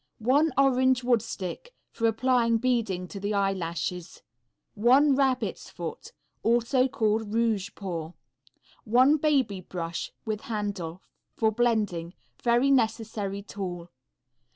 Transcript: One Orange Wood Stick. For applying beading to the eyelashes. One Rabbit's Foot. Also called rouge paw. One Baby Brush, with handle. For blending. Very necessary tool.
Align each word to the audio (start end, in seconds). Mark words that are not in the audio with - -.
One 0.17 0.51
Orange 0.57 1.03
Wood 1.03 1.21
Stick. 1.21 1.75
For 1.91 2.07
applying 2.07 2.57
beading 2.57 3.07
to 3.09 3.19
the 3.19 3.35
eyelashes. 3.35 4.23
One 4.73 5.13
Rabbit's 5.15 5.69
Foot. 5.69 6.11
Also 6.41 6.87
called 6.87 7.35
rouge 7.35 7.69
paw. 7.75 8.13
One 8.83 9.17
Baby 9.17 9.61
Brush, 9.61 10.11
with 10.25 10.41
handle. 10.41 11.03
For 11.37 11.51
blending. 11.51 12.15
Very 12.41 12.71
necessary 12.71 13.43
tool. 13.43 13.91